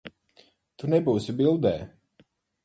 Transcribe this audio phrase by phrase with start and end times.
[0.83, 1.75] Tu nebūsi bildē.